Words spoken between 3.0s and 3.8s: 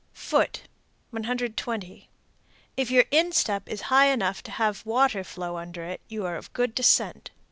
instep